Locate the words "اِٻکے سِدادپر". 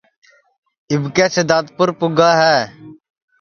0.91-1.89